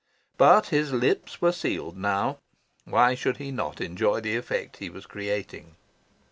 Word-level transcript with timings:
But 0.39 0.69
his 0.69 0.93
lips 0.93 1.41
were 1.43 1.51
sealed 1.51 1.95
now. 1.95 2.39
Why 2.85 3.13
should 3.13 3.37
he 3.37 3.51
not 3.51 3.79
enjoy 3.79 4.19
the 4.19 4.35
effect 4.35 4.77
he 4.77 4.89
was 4.89 5.05
creating? 5.05 5.75